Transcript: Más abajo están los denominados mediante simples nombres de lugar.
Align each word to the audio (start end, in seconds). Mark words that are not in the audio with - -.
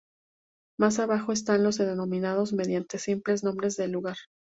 Más 0.79 0.97
abajo 0.97 1.31
están 1.31 1.63
los 1.63 1.77
denominados 1.77 2.53
mediante 2.53 2.97
simples 2.97 3.43
nombres 3.43 3.77
de 3.77 3.87
lugar. 3.87 4.17